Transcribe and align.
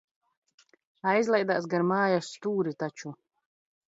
Aizlaidās 1.11 1.67
gar 1.73 1.85
mājas 1.89 2.31
stūri 2.39 2.73
taču. 2.85 3.13